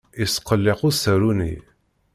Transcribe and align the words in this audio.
Yesqelliq 0.19 0.79
usaru-nni. 0.87 1.53